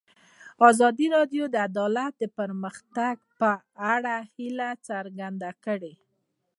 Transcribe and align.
ازادي 0.69 1.07
راډیو 1.15 1.43
د 1.49 1.55
عدالت 1.69 2.13
د 2.19 2.23
پرمختګ 2.37 3.15
په 3.39 3.51
اړه 3.93 4.15
هیله 4.35 4.69
څرګنده 4.87 5.51
کړې. 5.65 5.93